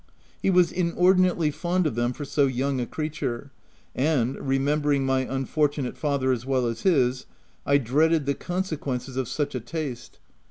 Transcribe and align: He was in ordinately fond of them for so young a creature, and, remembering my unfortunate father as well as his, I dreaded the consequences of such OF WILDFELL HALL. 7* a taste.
He 0.41 0.49
was 0.49 0.71
in 0.71 0.93
ordinately 0.93 1.51
fond 1.51 1.85
of 1.85 1.93
them 1.93 2.11
for 2.11 2.25
so 2.25 2.47
young 2.47 2.81
a 2.81 2.87
creature, 2.87 3.51
and, 3.93 4.35
remembering 4.35 5.05
my 5.05 5.19
unfortunate 5.19 5.95
father 5.95 6.31
as 6.31 6.43
well 6.43 6.65
as 6.65 6.81
his, 6.81 7.27
I 7.67 7.77
dreaded 7.77 8.25
the 8.25 8.33
consequences 8.33 9.15
of 9.15 9.27
such 9.27 9.53
OF 9.53 9.61
WILDFELL 9.61 9.79
HALL. 9.79 9.85
7* 9.85 9.87
a 9.87 9.93
taste. 9.93 10.19